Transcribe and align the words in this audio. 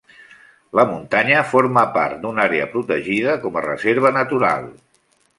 La 0.77 0.83
muntanya 0.91 1.43
forma 1.49 1.83
part 1.97 2.17
d'una 2.23 2.43
àrea 2.49 2.67
protegida 2.71 3.35
com 3.43 3.59
a 3.61 3.63
reserva 3.67 4.13
natural. 4.17 4.65